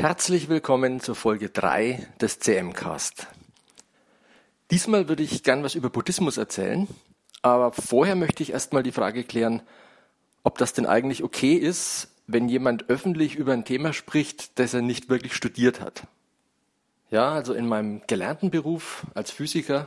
Herzlich 0.00 0.48
willkommen 0.48 1.00
zur 1.00 1.14
Folge 1.14 1.50
3 1.50 2.08
des 2.22 2.38
CM-Cast. 2.38 3.26
Diesmal 4.70 5.10
würde 5.10 5.22
ich 5.22 5.42
gern 5.42 5.62
was 5.62 5.74
über 5.74 5.90
Buddhismus 5.90 6.38
erzählen, 6.38 6.88
aber 7.42 7.70
vorher 7.72 8.16
möchte 8.16 8.42
ich 8.42 8.52
erstmal 8.52 8.82
die 8.82 8.92
Frage 8.92 9.24
klären, 9.24 9.60
ob 10.42 10.56
das 10.56 10.72
denn 10.72 10.86
eigentlich 10.86 11.22
okay 11.22 11.52
ist, 11.52 12.08
wenn 12.26 12.48
jemand 12.48 12.88
öffentlich 12.88 13.36
über 13.36 13.52
ein 13.52 13.66
Thema 13.66 13.92
spricht, 13.92 14.58
das 14.58 14.72
er 14.72 14.80
nicht 14.80 15.10
wirklich 15.10 15.34
studiert 15.34 15.82
hat. 15.82 16.04
Ja, 17.10 17.32
also 17.32 17.52
in 17.52 17.68
meinem 17.68 18.00
gelernten 18.06 18.50
Beruf 18.50 19.04
als 19.12 19.30
Physiker 19.30 19.86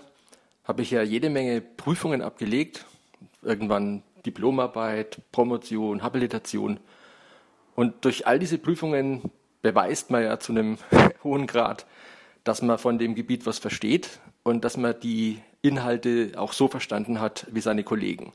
habe 0.64 0.84
ich 0.84 0.92
ja 0.92 1.02
jede 1.02 1.32
Menge 1.32 1.60
Prüfungen 1.60 2.22
abgelegt, 2.22 2.86
irgendwann 3.42 4.04
Diplomarbeit, 4.28 5.22
Promotion, 5.32 6.04
Habilitation. 6.04 6.80
Und 7.74 8.06
durch 8.06 8.28
all 8.28 8.38
diese 8.38 8.60
Prüfungen 8.60 9.32
beweist 9.64 10.12
man 10.12 10.22
ja 10.22 10.40
zu 10.40 10.52
einem 10.52 10.78
hohen 11.24 11.48
Grad, 11.48 11.88
dass 12.44 12.62
man 12.62 12.78
von 12.78 13.00
dem 13.00 13.16
Gebiet 13.16 13.48
was 13.48 13.58
versteht 13.58 14.20
und 14.44 14.64
dass 14.64 14.78
man 14.78 15.00
die 15.00 15.40
Inhalte 15.64 16.34
auch 16.36 16.54
so 16.54 16.68
verstanden 16.68 17.20
hat 17.20 17.48
wie 17.52 17.62
seine 17.62 17.84
Kollegen. 17.84 18.34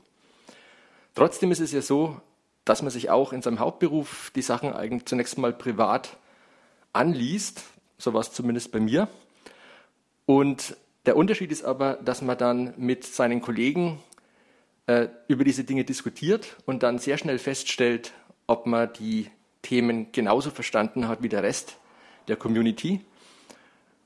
Trotzdem 1.15 1.51
ist 1.51 1.61
es 1.61 1.71
ja 1.71 1.81
so, 1.81 2.19
dass 2.65 2.81
man 2.81 2.91
sich 2.91 3.09
auch 3.09 3.31
in 3.31 3.41
seinem 3.41 3.59
Hauptberuf 3.59 4.31
die 4.35 4.41
Sachen 4.41 4.73
eigentlich 4.73 5.05
zunächst 5.05 5.37
mal 5.37 5.53
privat 5.53 6.17
anliest, 6.91 7.63
so 7.97 8.13
war 8.13 8.21
es 8.21 8.31
zumindest 8.31 8.71
bei 8.71 8.79
mir. 8.79 9.07
Und 10.25 10.75
der 11.05 11.15
Unterschied 11.15 11.51
ist 11.51 11.63
aber, 11.63 11.93
dass 11.95 12.21
man 12.21 12.37
dann 12.37 12.73
mit 12.77 13.05
seinen 13.05 13.41
Kollegen 13.41 13.99
äh, 14.87 15.07
über 15.27 15.43
diese 15.43 15.63
Dinge 15.63 15.83
diskutiert 15.83 16.57
und 16.65 16.83
dann 16.83 16.97
sehr 16.99 17.17
schnell 17.17 17.37
feststellt, 17.37 18.13
ob 18.47 18.65
man 18.65 18.91
die 18.93 19.29
Themen 19.61 20.11
genauso 20.11 20.51
verstanden 20.51 21.07
hat 21.07 21.21
wie 21.23 21.29
der 21.29 21.43
Rest 21.43 21.77
der 22.27 22.35
Community 22.35 23.01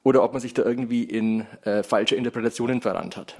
oder 0.04 0.24
ob 0.24 0.34
man 0.34 0.42
sich 0.42 0.54
da 0.54 0.64
irgendwie 0.64 1.04
in 1.04 1.42
äh, 1.64 1.84
falsche 1.84 2.16
Interpretationen 2.16 2.82
verrannt 2.82 3.18
hat. 3.18 3.38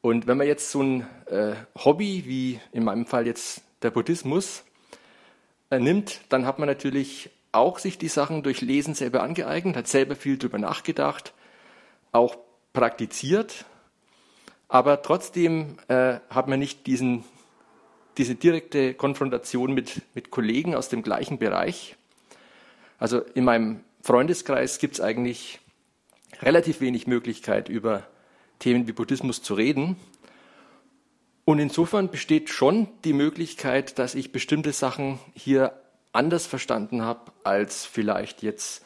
Und 0.00 0.26
wenn 0.26 0.36
man 0.36 0.46
jetzt 0.46 0.70
so 0.70 0.82
ein 0.82 1.06
äh, 1.26 1.54
Hobby 1.76 2.24
wie 2.26 2.60
in 2.72 2.84
meinem 2.84 3.06
Fall 3.06 3.26
jetzt 3.26 3.62
der 3.82 3.90
Buddhismus 3.90 4.64
äh, 5.70 5.78
nimmt, 5.78 6.20
dann 6.28 6.44
hat 6.44 6.58
man 6.58 6.68
natürlich 6.68 7.30
auch 7.52 7.78
sich 7.78 7.98
die 7.98 8.08
Sachen 8.08 8.42
durch 8.42 8.60
Lesen 8.60 8.94
selber 8.94 9.22
angeeignet, 9.22 9.76
hat 9.76 9.86
selber 9.86 10.16
viel 10.16 10.38
darüber 10.38 10.58
nachgedacht, 10.58 11.34
auch 12.10 12.36
praktiziert, 12.72 13.66
aber 14.68 15.02
trotzdem 15.02 15.76
äh, 15.88 16.18
hat 16.30 16.48
man 16.48 16.58
nicht 16.58 16.86
diesen 16.86 17.24
diese 18.18 18.34
direkte 18.34 18.94
Konfrontation 18.94 19.72
mit, 19.74 20.02
mit 20.14 20.30
Kollegen 20.30 20.74
aus 20.74 20.88
dem 20.88 21.02
gleichen 21.02 21.38
Bereich. 21.38 21.96
Also 22.98 23.20
in 23.34 23.44
meinem 23.44 23.80
Freundeskreis 24.02 24.78
gibt 24.78 24.94
es 24.94 25.00
eigentlich 25.00 25.60
relativ 26.40 26.80
wenig 26.80 27.06
Möglichkeit, 27.06 27.68
über 27.68 28.06
Themen 28.58 28.86
wie 28.86 28.92
Buddhismus 28.92 29.42
zu 29.42 29.54
reden. 29.54 29.96
Und 31.44 31.58
insofern 31.58 32.10
besteht 32.10 32.50
schon 32.50 32.88
die 33.04 33.12
Möglichkeit, 33.12 33.98
dass 33.98 34.14
ich 34.14 34.30
bestimmte 34.32 34.72
Sachen 34.72 35.18
hier 35.34 35.72
anders 36.12 36.46
verstanden 36.46 37.02
habe 37.02 37.32
als 37.42 37.84
vielleicht 37.84 38.42
jetzt 38.42 38.84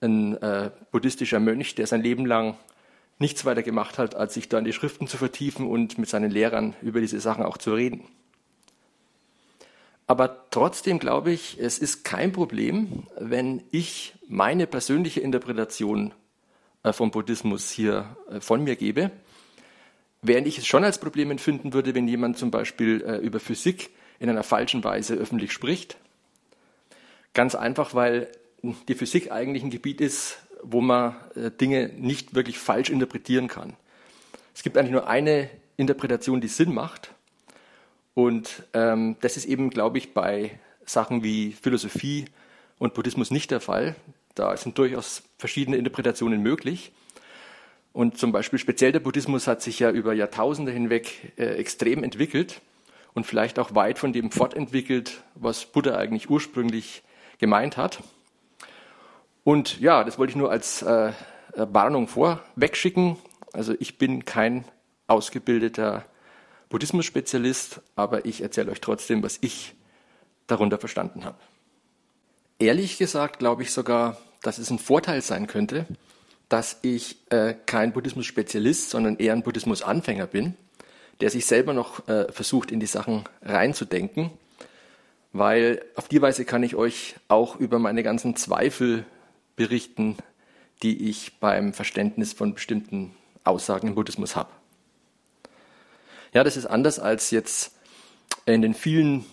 ein 0.00 0.36
äh, 0.40 0.70
buddhistischer 0.92 1.40
Mönch, 1.40 1.74
der 1.74 1.86
sein 1.86 2.02
Leben 2.02 2.26
lang 2.26 2.56
nichts 3.18 3.44
weiter 3.44 3.62
gemacht 3.62 3.98
hat, 3.98 4.14
als 4.14 4.34
sich 4.34 4.48
da 4.48 4.58
in 4.58 4.64
die 4.64 4.72
Schriften 4.72 5.06
zu 5.06 5.16
vertiefen 5.16 5.66
und 5.66 5.98
mit 5.98 6.08
seinen 6.08 6.30
Lehrern 6.30 6.74
über 6.80 7.00
diese 7.00 7.20
Sachen 7.20 7.44
auch 7.44 7.58
zu 7.58 7.74
reden. 7.74 8.04
Aber 10.10 10.48
trotzdem 10.50 10.98
glaube 10.98 11.30
ich, 11.30 11.56
es 11.60 11.78
ist 11.78 12.02
kein 12.02 12.32
Problem, 12.32 13.04
wenn 13.16 13.62
ich 13.70 14.14
meine 14.26 14.66
persönliche 14.66 15.20
Interpretation 15.20 16.12
äh, 16.82 16.92
vom 16.92 17.12
Buddhismus 17.12 17.70
hier 17.70 18.16
äh, 18.28 18.40
von 18.40 18.64
mir 18.64 18.74
gebe. 18.74 19.12
Während 20.20 20.48
ich 20.48 20.58
es 20.58 20.66
schon 20.66 20.82
als 20.82 20.98
Problem 20.98 21.30
empfinden 21.30 21.72
würde, 21.74 21.94
wenn 21.94 22.08
jemand 22.08 22.38
zum 22.38 22.50
Beispiel 22.50 23.02
äh, 23.02 23.18
über 23.18 23.38
Physik 23.38 23.90
in 24.18 24.28
einer 24.28 24.42
falschen 24.42 24.82
Weise 24.82 25.14
öffentlich 25.14 25.52
spricht. 25.52 25.96
Ganz 27.32 27.54
einfach, 27.54 27.94
weil 27.94 28.32
die 28.88 28.96
Physik 28.96 29.30
eigentlich 29.30 29.62
ein 29.62 29.70
Gebiet 29.70 30.00
ist, 30.00 30.38
wo 30.64 30.80
man 30.80 31.14
Dinge 31.60 31.88
nicht 31.96 32.34
wirklich 32.34 32.58
falsch 32.58 32.90
interpretieren 32.90 33.46
kann. 33.46 33.76
Es 34.56 34.64
gibt 34.64 34.76
eigentlich 34.76 34.90
nur 34.90 35.06
eine 35.06 35.48
Interpretation, 35.76 36.40
die 36.40 36.48
Sinn 36.48 36.74
macht. 36.74 37.14
Und 38.14 38.64
ähm, 38.74 39.16
das 39.20 39.36
ist 39.36 39.44
eben, 39.44 39.70
glaube 39.70 39.98
ich, 39.98 40.14
bei 40.14 40.58
Sachen 40.84 41.22
wie 41.22 41.52
Philosophie 41.52 42.26
und 42.78 42.94
Buddhismus 42.94 43.30
nicht 43.30 43.50
der 43.50 43.60
Fall. 43.60 43.94
Da 44.34 44.56
sind 44.56 44.78
durchaus 44.78 45.22
verschiedene 45.38 45.76
Interpretationen 45.76 46.42
möglich. 46.42 46.92
Und 47.92 48.18
zum 48.18 48.32
Beispiel 48.32 48.58
speziell 48.58 48.92
der 48.92 49.00
Buddhismus 49.00 49.46
hat 49.46 49.62
sich 49.62 49.78
ja 49.80 49.90
über 49.90 50.12
Jahrtausende 50.12 50.72
hinweg 50.72 51.32
äh, 51.36 51.44
extrem 51.56 52.04
entwickelt 52.04 52.60
und 53.14 53.26
vielleicht 53.26 53.58
auch 53.58 53.74
weit 53.74 53.98
von 53.98 54.12
dem 54.12 54.30
fortentwickelt, 54.30 55.22
was 55.34 55.64
Buddha 55.64 55.96
eigentlich 55.96 56.30
ursprünglich 56.30 57.02
gemeint 57.38 57.76
hat. 57.76 58.02
Und 59.42 59.80
ja, 59.80 60.04
das 60.04 60.18
wollte 60.18 60.30
ich 60.30 60.36
nur 60.36 60.50
als 60.50 60.82
äh, 60.82 61.12
Warnung 61.54 62.06
vorwegschicken. 62.06 63.16
Also 63.52 63.74
ich 63.80 63.98
bin 63.98 64.24
kein 64.24 64.64
ausgebildeter 65.08 66.04
Buddhismus-Spezialist, 66.70 67.82
aber 67.96 68.24
ich 68.24 68.40
erzähle 68.40 68.72
euch 68.72 68.80
trotzdem, 68.80 69.22
was 69.22 69.38
ich 69.42 69.74
darunter 70.46 70.78
verstanden 70.78 71.24
habe. 71.24 71.38
Ehrlich 72.58 72.96
gesagt 72.96 73.38
glaube 73.38 73.62
ich 73.62 73.72
sogar, 73.72 74.16
dass 74.42 74.58
es 74.58 74.70
ein 74.70 74.78
Vorteil 74.78 75.20
sein 75.20 75.46
könnte, 75.46 75.86
dass 76.48 76.78
ich 76.82 77.18
äh, 77.30 77.54
kein 77.66 77.92
Buddhismus-Spezialist, 77.92 78.90
sondern 78.90 79.16
eher 79.18 79.34
ein 79.34 79.42
Buddhismus-Anfänger 79.42 80.26
bin, 80.26 80.54
der 81.20 81.30
sich 81.30 81.46
selber 81.46 81.74
noch 81.74 82.08
äh, 82.08 82.30
versucht, 82.32 82.70
in 82.70 82.80
die 82.80 82.86
Sachen 82.86 83.24
reinzudenken, 83.42 84.30
weil 85.32 85.84
auf 85.94 86.08
die 86.08 86.22
Weise 86.22 86.44
kann 86.44 86.62
ich 86.62 86.74
euch 86.74 87.16
auch 87.28 87.56
über 87.56 87.78
meine 87.78 88.02
ganzen 88.02 88.36
Zweifel 88.36 89.04
berichten, 89.56 90.16
die 90.82 91.08
ich 91.08 91.38
beim 91.38 91.72
Verständnis 91.72 92.32
von 92.32 92.54
bestimmten 92.54 93.14
Aussagen 93.44 93.88
im 93.88 93.94
Buddhismus 93.94 94.34
habe. 94.34 94.50
Ja, 96.32 96.44
das 96.44 96.56
ist 96.56 96.66
anders 96.66 97.00
als 97.00 97.32
jetzt 97.32 97.72
in 98.46 98.62
den 98.62 98.74
vielen 98.74 99.24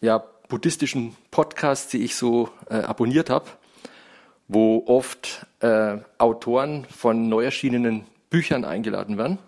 ja, 0.00 0.18
buddhistischen 0.48 1.16
Podcasts, 1.32 1.88
die 1.88 2.04
ich 2.04 2.14
so 2.14 2.48
äh, 2.70 2.76
abonniert 2.76 3.28
habe, 3.28 3.46
wo 4.46 4.84
oft 4.86 5.46
äh, 5.60 5.98
Autoren 6.18 6.84
von 6.84 7.28
neu 7.28 7.44
erschienenen 7.44 8.04
Büchern 8.30 8.64
eingeladen 8.64 9.18
werden. 9.18 9.38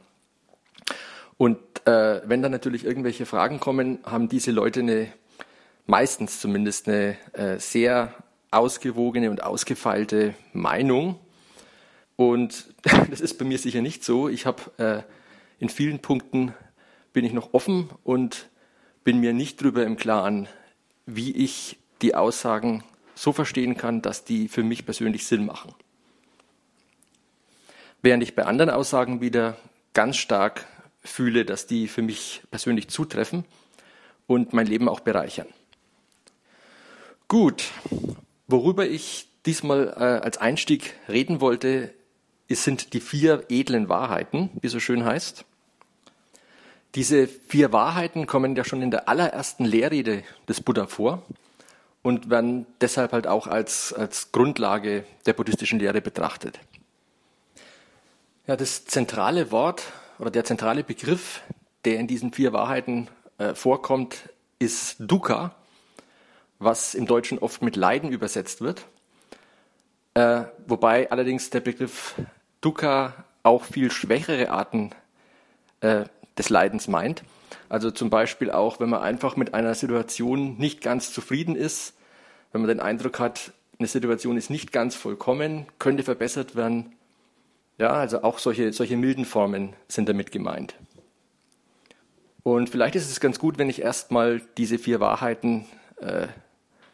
Und 1.36 1.58
äh, 1.86 2.22
wenn 2.24 2.42
dann 2.42 2.50
natürlich 2.50 2.84
irgendwelche 2.84 3.24
Fragen 3.24 3.60
kommen, 3.60 4.00
haben 4.04 4.28
diese 4.28 4.50
Leute 4.50 4.80
eine, 4.80 5.06
meistens 5.86 6.40
zumindest 6.40 6.88
eine 6.88 7.16
äh, 7.34 7.60
sehr 7.60 8.14
ausgewogene 8.50 9.30
und 9.30 9.44
ausgefeilte 9.44 10.34
Meinung. 10.52 11.20
Und 12.16 12.74
das 13.10 13.20
ist 13.20 13.38
bei 13.38 13.44
mir 13.44 13.58
sicher 13.58 13.80
nicht 13.80 14.02
so. 14.02 14.28
Ich 14.28 14.44
habe 14.44 14.62
äh, 14.78 15.02
in 15.60 15.68
vielen 15.68 16.00
Punkten 16.00 16.52
bin 17.16 17.24
ich 17.24 17.32
noch 17.32 17.54
offen 17.54 17.88
und 18.04 18.50
bin 19.02 19.20
mir 19.20 19.32
nicht 19.32 19.62
darüber 19.62 19.86
im 19.86 19.96
Klaren, 19.96 20.48
wie 21.06 21.32
ich 21.34 21.78
die 22.02 22.14
Aussagen 22.14 22.84
so 23.14 23.32
verstehen 23.32 23.78
kann, 23.78 24.02
dass 24.02 24.24
die 24.24 24.48
für 24.48 24.62
mich 24.62 24.84
persönlich 24.84 25.26
Sinn 25.26 25.46
machen. 25.46 25.72
Während 28.02 28.22
ich 28.22 28.34
bei 28.34 28.44
anderen 28.44 28.68
Aussagen 28.68 29.22
wieder 29.22 29.56
ganz 29.94 30.18
stark 30.18 30.66
fühle, 31.00 31.46
dass 31.46 31.66
die 31.66 31.88
für 31.88 32.02
mich 32.02 32.42
persönlich 32.50 32.88
zutreffen 32.88 33.46
und 34.26 34.52
mein 34.52 34.66
Leben 34.66 34.86
auch 34.86 35.00
bereichern. 35.00 35.48
Gut, 37.28 37.64
worüber 38.46 38.86
ich 38.86 39.26
diesmal 39.46 39.88
äh, 39.96 40.22
als 40.22 40.36
Einstieg 40.36 40.92
reden 41.08 41.40
wollte, 41.40 41.94
sind 42.50 42.92
die 42.92 43.00
vier 43.00 43.46
edlen 43.48 43.88
Wahrheiten, 43.88 44.50
wie 44.60 44.68
so 44.68 44.80
schön 44.80 45.06
heißt. 45.06 45.46
Diese 46.96 47.28
vier 47.28 47.74
Wahrheiten 47.74 48.26
kommen 48.26 48.56
ja 48.56 48.64
schon 48.64 48.80
in 48.80 48.90
der 48.90 49.06
allerersten 49.06 49.66
Lehrrede 49.66 50.24
des 50.48 50.62
Buddha 50.62 50.86
vor 50.86 51.22
und 52.02 52.30
werden 52.30 52.66
deshalb 52.80 53.12
halt 53.12 53.26
auch 53.26 53.46
als, 53.46 53.92
als 53.92 54.32
Grundlage 54.32 55.04
der 55.26 55.34
buddhistischen 55.34 55.78
Lehre 55.78 56.00
betrachtet. 56.00 56.58
Ja, 58.46 58.56
das 58.56 58.86
zentrale 58.86 59.50
Wort 59.50 59.82
oder 60.18 60.30
der 60.30 60.44
zentrale 60.44 60.84
Begriff, 60.84 61.42
der 61.84 62.00
in 62.00 62.06
diesen 62.06 62.32
vier 62.32 62.54
Wahrheiten 62.54 63.08
äh, 63.36 63.54
vorkommt, 63.54 64.30
ist 64.58 64.96
Dukkha, 64.98 65.54
was 66.58 66.94
im 66.94 67.06
Deutschen 67.06 67.38
oft 67.40 67.60
mit 67.60 67.76
Leiden 67.76 68.10
übersetzt 68.10 68.62
wird. 68.62 68.86
Äh, 70.14 70.44
wobei 70.66 71.10
allerdings 71.10 71.50
der 71.50 71.60
Begriff 71.60 72.14
Dukkha 72.62 73.12
auch 73.42 73.64
viel 73.64 73.90
schwächere 73.90 74.50
Arten 74.50 74.92
äh, 75.80 76.06
des 76.38 76.50
Leidens 76.50 76.88
meint. 76.88 77.22
Also 77.68 77.90
zum 77.90 78.10
Beispiel 78.10 78.50
auch, 78.50 78.80
wenn 78.80 78.90
man 78.90 79.02
einfach 79.02 79.36
mit 79.36 79.54
einer 79.54 79.74
Situation 79.74 80.56
nicht 80.58 80.80
ganz 80.80 81.12
zufrieden 81.12 81.56
ist, 81.56 81.94
wenn 82.52 82.60
man 82.60 82.68
den 82.68 82.80
Eindruck 82.80 83.18
hat, 83.18 83.52
eine 83.78 83.88
Situation 83.88 84.36
ist 84.36 84.50
nicht 84.50 84.72
ganz 84.72 84.94
vollkommen, 84.94 85.66
könnte 85.78 86.02
verbessert 86.02 86.56
werden. 86.56 86.94
Ja, 87.78 87.92
also 87.92 88.22
auch 88.22 88.38
solche, 88.38 88.72
solche 88.72 88.96
milden 88.96 89.24
Formen 89.24 89.74
sind 89.88 90.08
damit 90.08 90.32
gemeint. 90.32 90.74
Und 92.42 92.70
vielleicht 92.70 92.94
ist 92.94 93.10
es 93.10 93.20
ganz 93.20 93.38
gut, 93.38 93.58
wenn 93.58 93.68
ich 93.68 93.82
erstmal 93.82 94.40
diese 94.56 94.78
vier 94.78 95.00
Wahrheiten 95.00 95.66
äh, 96.00 96.28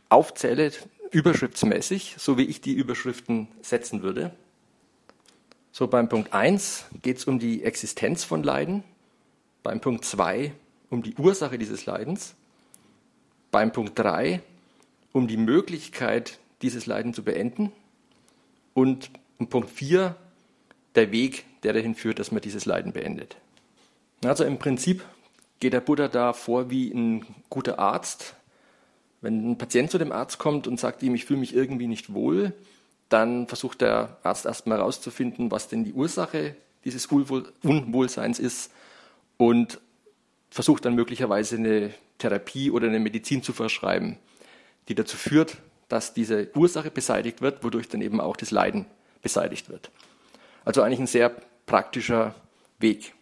aufzähle, 0.08 0.72
überschriftsmäßig, 1.10 2.16
so 2.18 2.38
wie 2.38 2.44
ich 2.44 2.62
die 2.62 2.72
Überschriften 2.72 3.48
setzen 3.60 4.02
würde. 4.02 4.32
So 5.70 5.86
beim 5.86 6.08
Punkt 6.08 6.32
1 6.32 6.86
geht 7.02 7.18
es 7.18 7.26
um 7.26 7.38
die 7.38 7.64
Existenz 7.64 8.24
von 8.24 8.42
Leiden, 8.42 8.82
beim 9.62 9.80
Punkt 9.80 10.04
2 10.04 10.52
um 10.90 11.02
die 11.02 11.14
Ursache 11.14 11.58
dieses 11.58 11.86
Leidens, 11.86 12.34
beim 13.50 13.72
Punkt 13.72 13.98
3 13.98 14.42
um 15.12 15.28
die 15.28 15.36
Möglichkeit, 15.36 16.38
dieses 16.62 16.86
Leiden 16.86 17.14
zu 17.14 17.22
beenden 17.22 17.72
und 18.74 19.10
um 19.38 19.48
Punkt 19.48 19.70
4 19.70 20.16
der 20.94 21.12
Weg, 21.12 21.44
der 21.62 21.72
dahin 21.72 21.94
führt, 21.94 22.18
dass 22.18 22.32
man 22.32 22.40
dieses 22.40 22.66
Leiden 22.66 22.92
beendet. 22.92 23.36
Also 24.24 24.44
im 24.44 24.58
Prinzip 24.58 25.04
geht 25.60 25.72
der 25.72 25.80
Buddha 25.80 26.08
da 26.08 26.32
vor 26.32 26.70
wie 26.70 26.90
ein 26.90 27.24
guter 27.50 27.78
Arzt. 27.78 28.34
Wenn 29.20 29.52
ein 29.52 29.58
Patient 29.58 29.90
zu 29.90 29.98
dem 29.98 30.12
Arzt 30.12 30.38
kommt 30.38 30.66
und 30.66 30.78
sagt 30.78 31.02
ihm, 31.02 31.14
ich 31.14 31.24
fühle 31.24 31.40
mich 31.40 31.54
irgendwie 31.54 31.86
nicht 31.86 32.12
wohl, 32.12 32.52
dann 33.08 33.46
versucht 33.46 33.80
der 33.80 34.18
Arzt 34.22 34.46
erstmal 34.46 34.78
herauszufinden, 34.78 35.50
was 35.50 35.68
denn 35.68 35.84
die 35.84 35.92
Ursache 35.92 36.56
dieses 36.84 37.06
Unwohlseins 37.06 38.38
ist 38.38 38.70
und 39.42 39.80
versucht 40.50 40.84
dann 40.84 40.94
möglicherweise 40.94 41.56
eine 41.56 41.92
Therapie 42.18 42.70
oder 42.70 42.86
eine 42.86 43.00
Medizin 43.00 43.42
zu 43.42 43.52
verschreiben, 43.52 44.18
die 44.88 44.94
dazu 44.94 45.16
führt, 45.16 45.56
dass 45.88 46.14
diese 46.14 46.48
Ursache 46.54 46.92
beseitigt 46.92 47.42
wird, 47.42 47.64
wodurch 47.64 47.88
dann 47.88 48.02
eben 48.02 48.20
auch 48.20 48.36
das 48.36 48.52
Leiden 48.52 48.86
beseitigt 49.20 49.68
wird. 49.68 49.90
Also 50.64 50.82
eigentlich 50.82 51.00
ein 51.00 51.08
sehr 51.08 51.34
praktischer 51.66 52.36
Weg. 52.78 53.14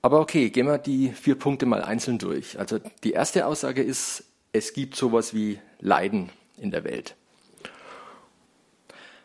Aber 0.00 0.20
okay, 0.20 0.48
gehen 0.48 0.66
wir 0.66 0.78
die 0.78 1.10
vier 1.10 1.34
Punkte 1.34 1.66
mal 1.66 1.82
einzeln 1.82 2.16
durch. 2.16 2.58
Also 2.58 2.80
die 3.04 3.12
erste 3.12 3.46
Aussage 3.46 3.82
ist, 3.82 4.24
es 4.54 4.72
gibt 4.72 4.96
sowas 4.96 5.34
wie 5.34 5.58
Leiden 5.80 6.30
in 6.56 6.70
der 6.70 6.84
Welt. 6.84 7.14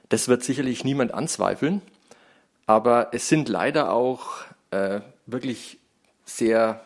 Das 0.09 0.27
wird 0.27 0.43
sicherlich 0.43 0.83
niemand 0.83 1.13
anzweifeln, 1.13 1.81
aber 2.65 3.13
es 3.13 3.29
sind 3.29 3.47
leider 3.47 3.93
auch 3.93 4.41
äh, 4.71 5.00
wirklich 5.27 5.77
sehr 6.25 6.83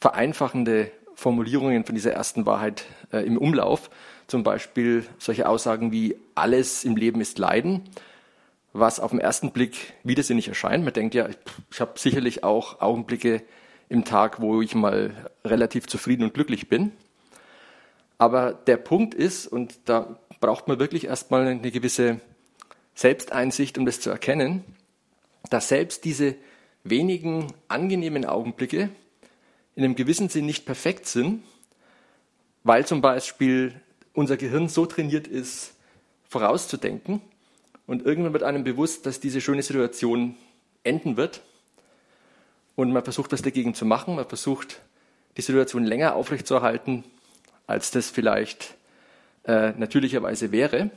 vereinfachende 0.00 0.90
Formulierungen 1.14 1.84
von 1.84 1.94
dieser 1.94 2.12
ersten 2.12 2.44
Wahrheit 2.44 2.84
äh, 3.12 3.20
im 3.20 3.38
Umlauf. 3.38 3.88
Zum 4.26 4.42
Beispiel 4.42 5.06
solche 5.18 5.48
Aussagen 5.48 5.92
wie 5.92 6.16
alles 6.34 6.84
im 6.84 6.96
Leben 6.96 7.20
ist 7.20 7.38
Leiden 7.38 7.88
was 8.74 8.98
auf 8.98 9.12
den 9.12 9.20
ersten 9.20 9.52
Blick 9.52 9.94
widersinnig 10.02 10.48
erscheint. 10.48 10.84
Man 10.84 10.92
denkt 10.92 11.14
ja, 11.14 11.28
ich 11.70 11.80
habe 11.80 11.98
sicherlich 11.98 12.42
auch 12.44 12.80
Augenblicke 12.80 13.42
im 13.88 14.04
Tag, 14.04 14.40
wo 14.40 14.60
ich 14.60 14.74
mal 14.74 15.14
relativ 15.44 15.86
zufrieden 15.86 16.24
und 16.24 16.34
glücklich 16.34 16.68
bin. 16.68 16.90
Aber 18.18 18.52
der 18.52 18.76
Punkt 18.76 19.14
ist, 19.14 19.46
und 19.46 19.78
da 19.84 20.18
braucht 20.40 20.66
man 20.66 20.80
wirklich 20.80 21.06
erstmal 21.06 21.46
eine 21.46 21.70
gewisse 21.70 22.20
Selbsteinsicht, 22.96 23.78
um 23.78 23.86
das 23.86 24.00
zu 24.00 24.10
erkennen, 24.10 24.64
dass 25.50 25.68
selbst 25.68 26.04
diese 26.04 26.34
wenigen 26.84 27.52
angenehmen 27.68 28.24
Augenblicke 28.24 28.90
in 29.74 29.84
einem 29.84 29.96
gewissen 29.96 30.28
Sinn 30.28 30.46
nicht 30.46 30.66
perfekt 30.66 31.06
sind, 31.06 31.42
weil 32.62 32.86
zum 32.86 33.00
Beispiel 33.00 33.74
unser 34.12 34.36
Gehirn 34.36 34.68
so 34.68 34.86
trainiert 34.86 35.26
ist, 35.26 35.72
vorauszudenken, 36.28 37.20
und 37.86 38.06
irgendwann 38.06 38.32
wird 38.32 38.42
einem 38.42 38.64
bewusst, 38.64 39.04
dass 39.06 39.20
diese 39.20 39.40
schöne 39.40 39.62
Situation 39.62 40.36
enden 40.84 41.16
wird. 41.16 41.42
Und 42.76 42.92
man 42.92 43.04
versucht, 43.04 43.32
was 43.32 43.42
dagegen 43.42 43.74
zu 43.74 43.84
machen. 43.84 44.16
Man 44.16 44.26
versucht, 44.26 44.80
die 45.36 45.42
Situation 45.42 45.84
länger 45.84 46.14
aufrechtzuerhalten, 46.14 47.04
als 47.66 47.90
das 47.90 48.10
vielleicht 48.10 48.74
äh, 49.44 49.72
natürlicherweise 49.72 50.50
wäre. 50.50 50.90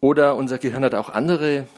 Oder 0.00 0.34
unser 0.34 0.58
Gehirn 0.58 0.84
hat 0.84 0.94
auch 0.94 1.10
andere 1.10 1.68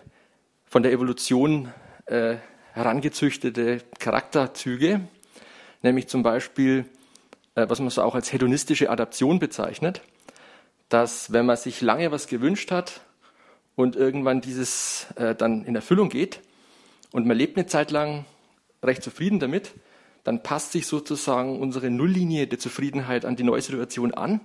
von 0.65 0.83
der 0.83 0.93
Evolution 0.93 1.73
äh, 2.07 2.37
herangezüchtete 2.73 3.83
Charakterzüge, 3.99 5.01
nämlich 5.83 6.09
zum 6.09 6.23
Beispiel, 6.23 6.87
äh, 7.55 7.67
was 7.69 7.81
man 7.81 7.91
so 7.91 8.03
auch 8.03 8.15
als 8.15 8.33
hedonistische 8.33 8.91
Adaption 8.91 9.39
bezeichnet 9.39 10.03
dass 10.89 11.33
wenn 11.33 11.47
man 11.47 11.57
sich 11.57 11.81
lange 11.81 12.13
was 12.13 12.29
gewünscht 12.29 12.71
hat 12.71 13.01
und 13.75 13.97
irgendwann 13.97 14.41
dieses 14.41 15.09
äh, 15.17 15.35
dann 15.35 15.65
in 15.65 15.75
Erfüllung 15.75 16.09
geht 16.09 16.41
und 17.13 17.27
man 17.27 17.37
lebt 17.37 17.57
eine 17.57 17.67
Zeit 17.67 17.91
lang 17.91 18.25
recht 18.83 19.03
zufrieden 19.03 19.41
damit, 19.41 19.73
dann 20.23 20.43
passt 20.43 20.73
sich 20.73 20.87
sozusagen 20.87 21.61
unsere 21.61 21.91
Nulllinie 21.91 22.47
der 22.47 22.59
Zufriedenheit 22.59 23.25
an 23.25 23.37
die 23.37 23.43
neue 23.43 23.61
Situation 23.61 24.15
an 24.15 24.41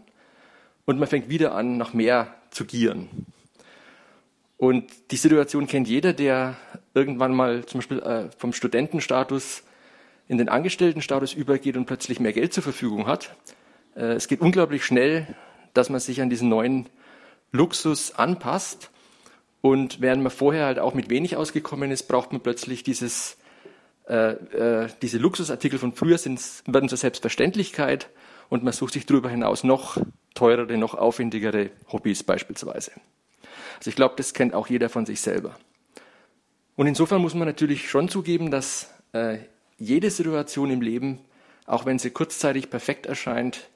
und 0.86 1.00
man 1.00 1.08
fängt 1.08 1.30
wieder 1.30 1.54
an, 1.54 1.78
nach 1.78 1.94
mehr 1.94 2.34
zu 2.50 2.66
gieren. 2.66 3.28
Und 4.58 4.92
die 5.12 5.18
Situation 5.18 5.68
kennt 5.68 5.88
jeder, 5.88 6.14
der 6.14 6.58
irgendwann 6.94 7.34
mal 7.34 7.66
zum 7.66 7.80
Beispiel 7.80 8.00
äh, 8.00 8.30
vom 8.38 8.54
Studentenstatus 8.54 9.64
in 10.28 10.38
den 10.38 10.50
Angestelltenstatus 10.50 11.34
übergeht 11.34 11.76
und 11.76 11.86
plötzlich 11.86 12.20
mehr 12.20 12.34
Geld 12.34 12.54
zur 12.54 12.64
Verfügung 12.64 13.08
hat. 13.08 13.36
Äh, 13.96 14.14
es 14.14 14.28
geht 14.28 14.42
unglaublich 14.42 14.86
schnell, 14.86 15.36
dass 15.74 15.90
man 15.90 16.00
sich 16.00 16.22
an 16.22 16.30
diesen 16.30 16.50
neuen 16.50 16.88
Luxus 17.52 18.14
anpasst. 18.14 18.92
Und 19.62 20.02
während 20.02 20.24
man 20.24 20.32
vorher 20.32 20.66
halt 20.66 20.80
auch 20.80 20.94
mit 20.94 21.10
wenig 21.10 21.36
ausgekommen 21.36 21.92
ist, 21.92 22.04
braucht 22.04 22.32
man 22.32 22.42
plötzlich 22.42 22.84
dieses, 22.84 23.38
äh, 24.08 24.32
äh, 24.32 24.88
diese 25.02 25.18
Luxusartikel 25.18 25.80
von 25.80 25.94
früher 25.94 26.18
sind, 26.18 26.42
werden 26.66 26.88
zur 26.88 26.98
Selbstverständlichkeit 26.98 28.10
und 28.48 28.64
man 28.64 28.74
sucht 28.74 28.94
sich 28.94 29.06
darüber 29.06 29.30
hinaus 29.30 29.64
noch 29.64 29.98
teurere, 30.34 30.78
noch 30.78 30.96
aufwendigere 30.96 31.72
Hobbys 31.92 32.24
beispielsweise. 32.24 32.92
Also 33.78 33.90
ich 33.90 33.96
glaube, 33.96 34.16
das 34.18 34.34
kennt 34.34 34.54
auch 34.54 34.68
jeder 34.68 34.90
von 34.90 35.06
sich 35.06 35.20
selber. 35.20 35.58
Und 36.80 36.88
insofern 36.88 37.22
muss 37.22 37.34
man 37.34 37.46
natürlich 37.46 37.90
schon 37.90 38.08
zugeben, 38.08 38.52
dass 38.52 38.90
äh, 39.12 39.40
jede 39.80 40.10
Situation 40.10 40.72
im 40.72 40.80
Leben, 40.80 41.20
auch 41.66 41.86
wenn 41.86 42.00
sie 42.00 42.10
kurzzeitig 42.10 42.70
perfekt 42.70 43.06
erscheint, 43.06 43.68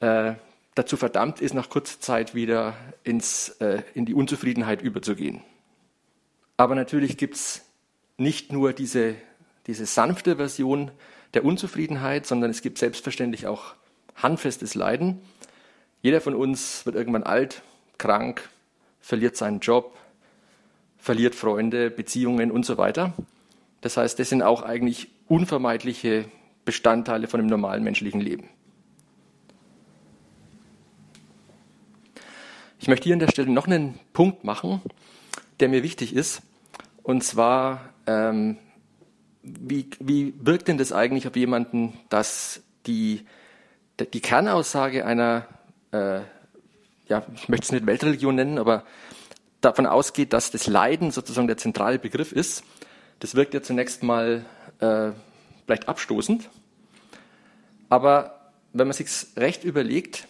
äh, 0.00 0.32
dazu 0.74 0.96
verdammt 0.96 1.42
ist, 1.42 1.52
nach 1.52 1.68
kurzer 1.68 2.00
Zeit 2.00 2.34
wieder 2.34 2.74
ins, 3.04 3.50
äh, 3.60 3.82
in 3.92 4.06
die 4.06 4.14
Unzufriedenheit 4.14 4.80
überzugehen. 4.80 5.42
Aber 6.56 6.74
natürlich 6.74 7.18
gibt 7.18 7.34
es 7.34 7.66
nicht 8.16 8.50
nur 8.50 8.72
diese, 8.72 9.14
diese 9.66 9.84
sanfte 9.84 10.36
Version 10.36 10.90
der 11.34 11.44
Unzufriedenheit, 11.44 12.24
sondern 12.24 12.50
es 12.50 12.62
gibt 12.62 12.78
selbstverständlich 12.78 13.46
auch 13.46 13.74
handfestes 14.14 14.74
Leiden. 14.74 15.20
Jeder 16.00 16.22
von 16.22 16.34
uns 16.34 16.86
wird 16.86 16.96
irgendwann 16.96 17.24
alt, 17.24 17.60
krank, 17.98 18.48
verliert 19.02 19.36
seinen 19.36 19.60
Job, 19.60 19.98
verliert 21.02 21.34
Freunde, 21.34 21.90
Beziehungen 21.90 22.52
und 22.52 22.64
so 22.64 22.78
weiter. 22.78 23.12
Das 23.80 23.96
heißt, 23.96 24.20
das 24.20 24.28
sind 24.28 24.40
auch 24.40 24.62
eigentlich 24.62 25.08
unvermeidliche 25.26 26.26
Bestandteile 26.64 27.26
von 27.26 27.40
einem 27.40 27.48
normalen 27.48 27.82
menschlichen 27.82 28.20
Leben. 28.20 28.48
Ich 32.78 32.86
möchte 32.86 33.04
hier 33.04 33.14
an 33.14 33.18
der 33.18 33.32
Stelle 33.32 33.50
noch 33.50 33.66
einen 33.66 33.98
Punkt 34.12 34.44
machen, 34.44 34.80
der 35.58 35.68
mir 35.68 35.82
wichtig 35.82 36.14
ist. 36.14 36.40
Und 37.02 37.24
zwar, 37.24 37.80
ähm, 38.06 38.58
wie, 39.42 39.90
wie 39.98 40.34
wirkt 40.38 40.68
denn 40.68 40.78
das 40.78 40.92
eigentlich 40.92 41.26
auf 41.26 41.34
jemanden, 41.34 41.98
dass 42.10 42.62
die, 42.86 43.26
die 44.12 44.20
Kernaussage 44.20 45.04
einer, 45.04 45.48
äh, 45.90 46.20
ja, 47.08 47.26
ich 47.34 47.48
möchte 47.48 47.64
es 47.64 47.72
nicht 47.72 47.86
Weltreligion 47.86 48.36
nennen, 48.36 48.58
aber 48.58 48.84
davon 49.64 49.86
ausgeht, 49.86 50.32
dass 50.32 50.50
das 50.50 50.66
Leiden 50.66 51.10
sozusagen 51.10 51.46
der 51.46 51.56
zentrale 51.56 51.98
Begriff 51.98 52.32
ist. 52.32 52.64
Das 53.20 53.34
wirkt 53.34 53.54
ja 53.54 53.62
zunächst 53.62 54.02
mal 54.02 54.44
äh, 54.80 55.12
vielleicht 55.64 55.88
abstoßend. 55.88 56.48
Aber 57.88 58.52
wenn 58.72 58.86
man 58.86 58.94
sich 58.94 59.08
recht 59.36 59.64
überlegt, 59.64 60.26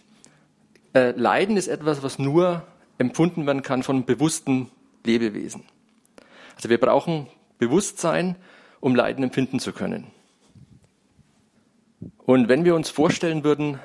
äh, 0.94 1.12
Leiden 1.12 1.56
ist 1.56 1.68
etwas, 1.68 2.02
was 2.02 2.18
nur 2.18 2.66
empfunden 2.98 3.46
werden 3.46 3.62
kann 3.62 3.82
von 3.82 4.04
bewussten 4.04 4.70
Lebewesen. 5.04 5.64
Also 6.56 6.68
wir 6.68 6.78
brauchen 6.78 7.28
Bewusstsein, 7.58 8.36
um 8.80 8.94
Leiden 8.94 9.24
empfinden 9.24 9.58
zu 9.58 9.72
können. 9.72 10.08
Und 12.18 12.48
wenn 12.48 12.64
wir 12.64 12.74
uns 12.74 12.90
vorstellen 12.90 13.44
würden, 13.44 13.78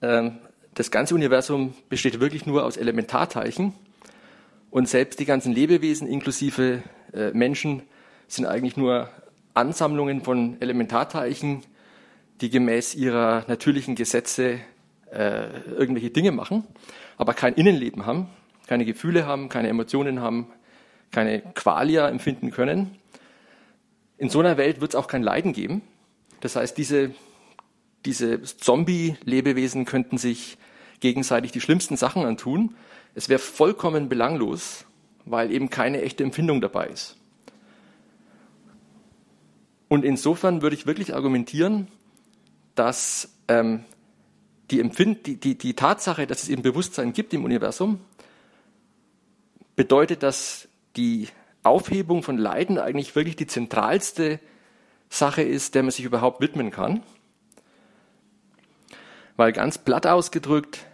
äh, 0.00 0.30
das 0.74 0.90
ganze 0.90 1.14
Universum 1.14 1.74
besteht 1.88 2.20
wirklich 2.20 2.44
nur 2.44 2.64
aus 2.64 2.76
Elementarteilchen 2.76 3.72
und 4.76 4.86
selbst 4.86 5.20
die 5.20 5.24
ganzen 5.24 5.54
Lebewesen 5.54 6.06
inklusive 6.06 6.82
äh, 7.14 7.30
Menschen 7.30 7.80
sind 8.28 8.44
eigentlich 8.44 8.76
nur 8.76 9.08
Ansammlungen 9.54 10.20
von 10.20 10.60
Elementarteilchen, 10.60 11.62
die 12.42 12.50
gemäß 12.50 12.94
ihrer 12.94 13.46
natürlichen 13.48 13.94
Gesetze 13.94 14.58
äh, 15.10 15.48
irgendwelche 15.70 16.10
Dinge 16.10 16.30
machen, 16.30 16.64
aber 17.16 17.32
kein 17.32 17.54
Innenleben 17.54 18.04
haben, 18.04 18.28
keine 18.66 18.84
Gefühle 18.84 19.24
haben, 19.24 19.48
keine 19.48 19.68
Emotionen 19.68 20.20
haben, 20.20 20.48
keine 21.10 21.40
Qualia 21.40 22.10
empfinden 22.10 22.50
können. 22.50 22.98
In 24.18 24.28
so 24.28 24.40
einer 24.40 24.58
Welt 24.58 24.82
wird 24.82 24.90
es 24.90 24.94
auch 24.94 25.08
kein 25.08 25.22
Leiden 25.22 25.54
geben. 25.54 25.80
Das 26.42 26.54
heißt, 26.54 26.76
diese, 26.76 27.12
diese 28.04 28.42
Zombie-Lebewesen 28.42 29.86
könnten 29.86 30.18
sich 30.18 30.58
gegenseitig 31.00 31.50
die 31.50 31.62
schlimmsten 31.62 31.96
Sachen 31.96 32.26
antun. 32.26 32.74
Es 33.16 33.30
wäre 33.30 33.38
vollkommen 33.38 34.10
belanglos, 34.10 34.84
weil 35.24 35.50
eben 35.50 35.70
keine 35.70 36.02
echte 36.02 36.22
Empfindung 36.22 36.60
dabei 36.60 36.88
ist. 36.88 37.16
Und 39.88 40.04
insofern 40.04 40.60
würde 40.60 40.76
ich 40.76 40.86
wirklich 40.86 41.14
argumentieren, 41.14 41.88
dass 42.74 43.30
ähm, 43.48 43.84
die, 44.70 44.80
Empfind 44.80 45.26
die, 45.26 45.36
die, 45.40 45.56
die 45.56 45.72
Tatsache, 45.72 46.26
dass 46.26 46.42
es 46.42 46.50
eben 46.50 46.60
Bewusstsein 46.60 47.14
gibt 47.14 47.32
im 47.32 47.44
Universum, 47.44 48.00
bedeutet, 49.76 50.22
dass 50.22 50.68
die 50.96 51.28
Aufhebung 51.62 52.22
von 52.22 52.36
Leiden 52.36 52.76
eigentlich 52.76 53.16
wirklich 53.16 53.36
die 53.36 53.46
zentralste 53.46 54.40
Sache 55.08 55.40
ist, 55.40 55.74
der 55.74 55.84
man 55.84 55.90
sich 55.90 56.04
überhaupt 56.04 56.42
widmen 56.42 56.70
kann. 56.70 57.02
Weil 59.36 59.52
ganz 59.52 59.78
platt 59.78 60.06
ausgedrückt, 60.06 60.84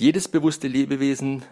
jedes 0.00 0.28
bewusste 0.28 0.66
Lebewesen 0.66 1.42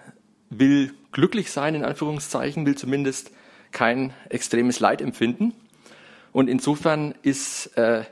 will 0.49 0.95
glücklich 1.12 1.50
sein, 1.50 1.75
in 1.75 1.85
Anführungszeichen, 1.85 2.64
will 2.64 2.76
zumindest 2.76 3.31
kein 3.73 4.14
extremes 4.31 4.81
Leid 4.81 5.02
empfinden. 5.02 5.52
Und 6.33 6.49
insofern 6.49 7.14
ist 7.21 7.67
äh, 7.76 8.05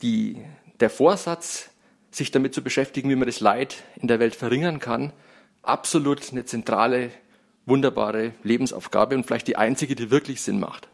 die, 0.00 0.42
der 0.80 0.88
Vorsatz, 0.88 1.68
sich 2.10 2.30
damit 2.30 2.54
zu 2.54 2.62
beschäftigen, 2.62 3.10
wie 3.10 3.16
man 3.16 3.26
das 3.26 3.40
Leid 3.40 3.84
in 3.96 4.08
der 4.08 4.18
Welt 4.18 4.34
verringern 4.34 4.78
kann, 4.78 5.12
absolut 5.62 6.32
eine 6.32 6.46
zentrale, 6.46 7.10
wunderbare 7.66 8.32
Lebensaufgabe 8.42 9.14
und 9.14 9.26
vielleicht 9.26 9.46
die 9.46 9.56
einzige, 9.56 9.94
die 9.94 10.10
wirklich 10.10 10.40
Sinn 10.40 10.58
macht. 10.58 10.88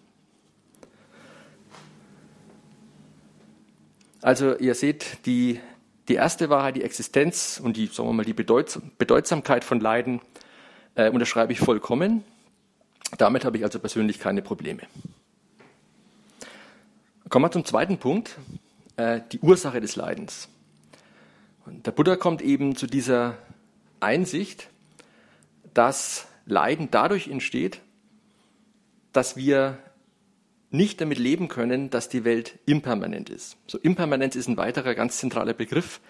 Also 4.22 4.56
ihr 4.58 4.74
seht, 4.74 5.24
die, 5.24 5.60
die 6.08 6.14
erste 6.14 6.50
Wahrheit, 6.50 6.76
die 6.76 6.82
Existenz 6.82 7.60
und 7.62 7.76
die, 7.76 7.86
sagen 7.86 8.08
wir 8.08 8.12
mal, 8.12 8.24
die 8.24 8.32
Bedeutsamkeit 8.32 9.64
von 9.64 9.80
Leiden 9.80 10.20
äh, 10.94 11.10
unterschreibe 11.10 11.52
ich 11.52 11.58
vollkommen. 11.58 12.24
Damit 13.18 13.44
habe 13.44 13.56
ich 13.58 13.64
also 13.64 13.78
persönlich 13.78 14.18
keine 14.18 14.42
Probleme. 14.42 14.82
Kommen 17.28 17.44
wir 17.44 17.50
zum 17.50 17.64
zweiten 17.64 17.98
Punkt, 17.98 18.36
äh, 18.96 19.20
die 19.32 19.40
Ursache 19.40 19.80
des 19.80 19.96
Leidens. 19.96 20.48
Und 21.64 21.86
der 21.86 21.90
Buddha 21.90 22.16
kommt 22.16 22.42
eben 22.42 22.76
zu 22.76 22.86
dieser 22.86 23.36
Einsicht, 23.98 24.68
dass 25.74 26.26
Leiden 26.46 26.88
dadurch 26.90 27.28
entsteht, 27.28 27.80
dass 29.12 29.36
wir 29.36 29.78
nicht 30.70 31.00
damit 31.00 31.18
leben 31.18 31.48
können, 31.48 31.90
dass 31.90 32.08
die 32.08 32.24
Welt 32.24 32.58
impermanent 32.66 33.30
ist. 33.30 33.56
So 33.66 33.78
Impermanenz 33.78 34.36
ist 34.36 34.48
ein 34.48 34.56
weiterer 34.56 34.94
ganz 34.94 35.18
zentraler 35.18 35.54
Begriff 35.54 36.00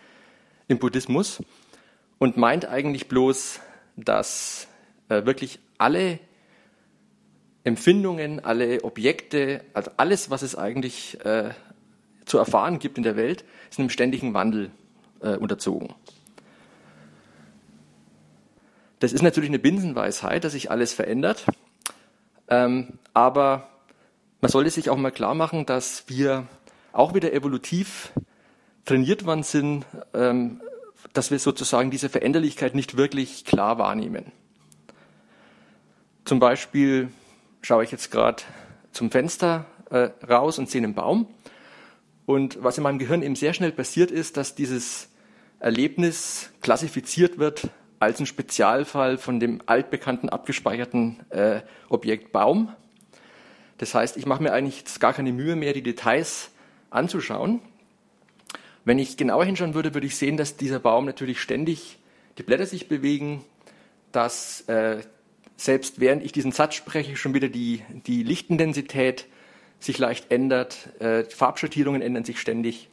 im 0.68 0.78
Buddhismus 0.78 1.42
und 2.18 2.36
meint 2.36 2.66
eigentlich 2.66 3.08
bloß, 3.08 3.60
dass 3.96 4.68
äh, 5.08 5.24
wirklich 5.24 5.58
alle 5.78 6.18
Empfindungen, 7.64 8.44
alle 8.44 8.84
Objekte, 8.84 9.64
also 9.74 9.90
alles, 9.96 10.30
was 10.30 10.42
es 10.42 10.56
eigentlich 10.56 11.18
äh, 11.24 11.50
zu 12.24 12.38
erfahren 12.38 12.78
gibt 12.78 12.96
in 12.96 13.04
der 13.04 13.16
Welt, 13.16 13.44
ist 13.70 13.78
einem 13.78 13.90
ständigen 13.90 14.34
Wandel 14.34 14.70
äh, 15.20 15.36
unterzogen. 15.36 15.94
Das 19.00 19.12
ist 19.12 19.22
natürlich 19.22 19.50
eine 19.50 19.58
Binsenweisheit, 19.58 20.44
dass 20.44 20.52
sich 20.52 20.70
alles 20.70 20.94
verändert, 20.94 21.44
ähm, 22.48 22.98
aber 23.12 23.68
man 24.40 24.50
sollte 24.50 24.70
sich 24.70 24.90
auch 24.90 24.96
mal 24.96 25.10
klar 25.10 25.34
machen, 25.34 25.66
dass 25.66 26.04
wir 26.08 26.46
auch 26.92 27.14
wieder 27.14 27.32
evolutiv 27.32 28.12
trainiert 28.84 29.26
worden 29.26 29.42
sind, 29.42 29.84
ähm, 30.14 30.60
dass 31.12 31.30
wir 31.30 31.38
sozusagen 31.38 31.90
diese 31.90 32.08
Veränderlichkeit 32.08 32.74
nicht 32.74 32.96
wirklich 32.96 33.44
klar 33.44 33.78
wahrnehmen. 33.78 34.32
Zum 36.24 36.40
Beispiel 36.40 37.08
schaue 37.62 37.84
ich 37.84 37.92
jetzt 37.92 38.10
gerade 38.10 38.42
zum 38.92 39.10
Fenster 39.10 39.66
äh, 39.90 40.10
raus 40.28 40.58
und 40.58 40.70
sehe 40.70 40.82
einen 40.82 40.94
Baum. 40.94 41.28
Und 42.24 42.62
was 42.62 42.76
in 42.76 42.82
meinem 42.82 42.98
Gehirn 42.98 43.22
eben 43.22 43.36
sehr 43.36 43.54
schnell 43.54 43.72
passiert 43.72 44.10
ist, 44.10 44.36
dass 44.36 44.54
dieses 44.54 45.08
Erlebnis 45.60 46.50
klassifiziert 46.60 47.38
wird 47.38 47.70
als 47.98 48.20
ein 48.20 48.26
Spezialfall 48.26 49.16
von 49.16 49.40
dem 49.40 49.62
altbekannten 49.66 50.28
abgespeicherten 50.28 51.20
äh, 51.30 51.60
Objekt 51.88 52.32
Baum. 52.32 52.74
Das 53.78 53.94
heißt, 53.94 54.16
ich 54.16 54.26
mache 54.26 54.42
mir 54.42 54.52
eigentlich 54.52 54.78
jetzt 54.78 55.00
gar 55.00 55.12
keine 55.12 55.32
Mühe 55.32 55.56
mehr, 55.56 55.72
die 55.72 55.82
Details 55.82 56.50
anzuschauen. 56.90 57.60
Wenn 58.84 58.98
ich 58.98 59.16
genauer 59.16 59.44
hinschauen 59.44 59.74
würde, 59.74 59.94
würde 59.94 60.06
ich 60.06 60.16
sehen, 60.16 60.36
dass 60.36 60.56
dieser 60.56 60.78
Baum 60.78 61.04
natürlich 61.06 61.40
ständig 61.40 61.98
die 62.38 62.42
Blätter 62.42 62.66
sich 62.66 62.88
bewegen, 62.88 63.44
dass 64.12 64.62
äh, 64.68 65.02
selbst 65.56 66.00
während 66.00 66.22
ich 66.22 66.32
diesen 66.32 66.52
Satz 66.52 66.74
spreche, 66.74 67.16
schon 67.16 67.34
wieder 67.34 67.48
die, 67.48 67.82
die 68.06 68.22
Lichtintensität 68.22 69.26
sich 69.80 69.98
leicht 69.98 70.30
ändert, 70.30 70.88
äh, 71.00 71.24
Farbschattierungen 71.24 72.02
ändern 72.02 72.24
sich 72.24 72.40
ständig. 72.40 72.88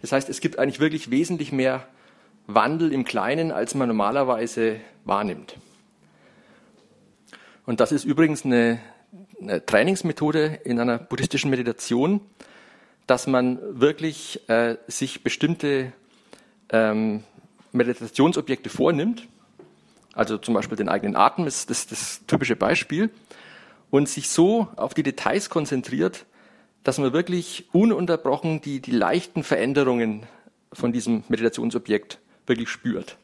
Das 0.00 0.12
heißt, 0.12 0.28
es 0.28 0.40
gibt 0.40 0.58
eigentlich 0.58 0.80
wirklich 0.80 1.10
wesentlich 1.10 1.52
mehr 1.52 1.86
Wandel 2.46 2.92
im 2.92 3.04
Kleinen, 3.04 3.50
als 3.50 3.74
man 3.74 3.88
normalerweise 3.88 4.80
wahrnimmt. 5.04 5.56
Und 7.64 7.80
das 7.80 7.90
ist 7.90 8.04
übrigens 8.04 8.44
eine, 8.44 8.54
eine 8.64 8.80
Trainingsmethode 9.66 10.60
in 10.64 10.80
einer 10.80 10.98
buddhistischen 10.98 11.50
Meditation, 11.50 12.20
dass 13.06 13.26
man 13.26 13.58
wirklich 13.80 14.48
äh, 14.48 14.76
sich 14.88 15.22
bestimmte 15.22 15.92
ähm, 16.70 17.22
Meditationsobjekte 17.72 18.70
vornimmt 18.70 19.28
also 20.16 20.38
zum 20.38 20.54
Beispiel 20.54 20.78
den 20.78 20.88
eigenen 20.88 21.14
Atem 21.14 21.46
ist 21.46 21.68
das, 21.68 21.86
das 21.86 22.22
typische 22.26 22.56
Beispiel, 22.56 23.10
und 23.90 24.08
sich 24.08 24.30
so 24.30 24.66
auf 24.76 24.94
die 24.94 25.02
Details 25.02 25.50
konzentriert, 25.50 26.24
dass 26.82 26.98
man 26.98 27.12
wirklich 27.12 27.68
ununterbrochen 27.72 28.62
die, 28.62 28.80
die 28.80 28.92
leichten 28.92 29.42
Veränderungen 29.42 30.24
von 30.72 30.90
diesem 30.90 31.22
Meditationsobjekt 31.28 32.18
wirklich 32.46 32.70
spürt. 32.70 33.18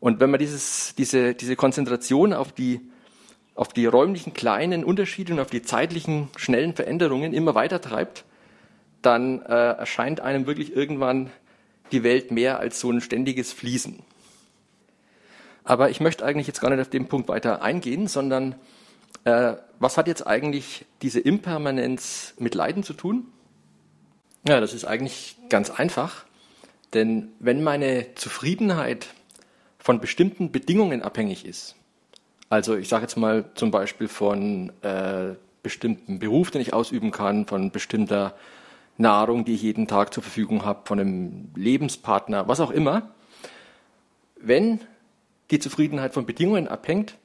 Und 0.00 0.20
wenn 0.20 0.30
man 0.30 0.40
dieses, 0.40 0.94
diese, 0.96 1.34
diese 1.34 1.54
Konzentration 1.54 2.32
auf 2.32 2.52
die, 2.52 2.80
auf 3.54 3.72
die 3.72 3.86
räumlichen 3.86 4.34
kleinen 4.34 4.84
Unterschiede 4.84 5.32
und 5.32 5.40
auf 5.40 5.50
die 5.50 5.62
zeitlichen 5.62 6.28
schnellen 6.36 6.74
Veränderungen 6.74 7.32
immer 7.32 7.54
weiter 7.54 7.80
treibt, 7.80 8.24
dann 9.02 9.42
äh, 9.42 9.72
erscheint 9.72 10.20
einem 10.20 10.46
wirklich 10.46 10.74
irgendwann 10.74 11.30
die 11.92 12.02
Welt 12.02 12.30
mehr 12.30 12.60
als 12.60 12.80
so 12.80 12.90
ein 12.90 13.00
ständiges 13.00 13.52
Fließen. 13.52 14.00
Aber 15.64 15.90
ich 15.90 16.00
möchte 16.00 16.24
eigentlich 16.24 16.46
jetzt 16.46 16.60
gar 16.60 16.70
nicht 16.70 16.80
auf 16.80 16.90
den 16.90 17.08
Punkt 17.08 17.28
weiter 17.28 17.62
eingehen, 17.62 18.06
sondern 18.06 18.54
äh, 19.24 19.54
was 19.78 19.96
hat 19.96 20.06
jetzt 20.06 20.26
eigentlich 20.26 20.84
diese 21.02 21.20
Impermanenz 21.20 22.34
mit 22.38 22.54
Leiden 22.54 22.82
zu 22.82 22.94
tun? 22.94 23.26
Ja, 24.46 24.60
das 24.60 24.72
ist 24.72 24.84
eigentlich 24.84 25.36
ganz 25.48 25.70
einfach. 25.70 26.24
Denn 26.94 27.32
wenn 27.38 27.62
meine 27.62 28.14
Zufriedenheit 28.14 29.08
von 29.78 30.00
bestimmten 30.00 30.50
Bedingungen 30.50 31.02
abhängig 31.02 31.44
ist, 31.44 31.76
also 32.50 32.76
ich 32.76 32.88
sage 32.88 33.02
jetzt 33.02 33.16
mal 33.16 33.44
zum 33.54 33.70
Beispiel 33.70 34.08
von 34.08 34.72
äh, 34.82 35.34
bestimmten 35.62 36.18
Beruf, 36.18 36.50
den 36.50 36.60
ich 36.60 36.74
ausüben 36.74 37.12
kann, 37.12 37.46
von 37.46 37.70
bestimmter 37.70 38.34
Nahrung, 38.98 39.44
die 39.44 39.54
ich 39.54 39.62
jeden 39.62 39.86
Tag 39.86 40.12
zur 40.12 40.22
Verfügung 40.22 40.64
habe, 40.64 40.80
von 40.84 41.00
einem 41.00 41.50
Lebenspartner, 41.54 42.48
was 42.48 42.60
auch 42.60 42.72
immer, 42.72 43.14
wenn 44.36 44.80
die 45.50 45.60
Zufriedenheit 45.60 46.12
von 46.12 46.26
Bedingungen 46.26 46.66
abhängt, 46.66 47.16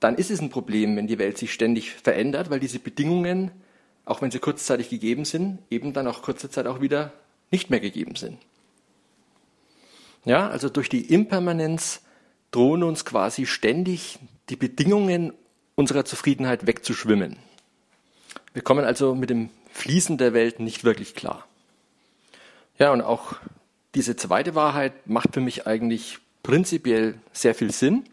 dann 0.00 0.16
ist 0.16 0.30
es 0.30 0.40
ein 0.40 0.50
Problem, 0.50 0.96
wenn 0.96 1.06
die 1.06 1.18
Welt 1.18 1.38
sich 1.38 1.52
ständig 1.52 1.92
verändert, 1.92 2.50
weil 2.50 2.60
diese 2.60 2.78
Bedingungen, 2.78 3.50
auch 4.04 4.20
wenn 4.20 4.30
sie 4.30 4.38
kurzzeitig 4.38 4.90
gegeben 4.90 5.24
sind, 5.24 5.58
eben 5.70 5.94
dann 5.94 6.06
auch 6.06 6.22
kurze 6.22 6.50
Zeit 6.50 6.66
auch 6.66 6.80
wieder 6.82 7.12
nicht 7.50 7.70
mehr 7.70 7.80
gegeben 7.80 8.16
sind. 8.16 8.38
Ja, 10.26 10.48
also 10.48 10.68
durch 10.68 10.88
die 10.90 11.12
Impermanenz 11.12 12.02
drohen 12.50 12.82
uns 12.82 13.04
quasi 13.04 13.46
ständig 13.46 14.18
die 14.48 14.56
Bedingungen 14.56 15.32
unserer 15.74 16.04
Zufriedenheit 16.04 16.66
wegzuschwimmen. 16.66 17.36
Wir 18.52 18.62
kommen 18.62 18.84
also 18.84 19.14
mit 19.14 19.30
dem 19.30 19.50
Fließen 19.72 20.16
der 20.16 20.32
Welt 20.32 20.60
nicht 20.60 20.84
wirklich 20.84 21.14
klar. 21.14 21.46
Ja, 22.78 22.92
und 22.92 23.02
auch 23.02 23.34
diese 23.94 24.16
zweite 24.16 24.54
Wahrheit 24.54 25.06
macht 25.06 25.34
für 25.34 25.40
mich 25.40 25.66
eigentlich 25.66 26.18
prinzipiell 26.42 27.14
sehr 27.32 27.54
viel 27.54 27.72
Sinn. 27.72 28.04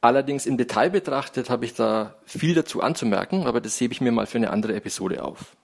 Allerdings 0.00 0.46
im 0.46 0.56
Detail 0.56 0.90
betrachtet 0.90 1.48
habe 1.48 1.64
ich 1.64 1.74
da 1.74 2.16
viel 2.24 2.54
dazu 2.54 2.82
anzumerken, 2.82 3.46
aber 3.46 3.60
das 3.60 3.80
hebe 3.80 3.92
ich 3.92 4.00
mir 4.00 4.12
mal 4.12 4.26
für 4.26 4.38
eine 4.38 4.50
andere 4.50 4.74
Episode 4.74 5.22
auf. 5.22 5.56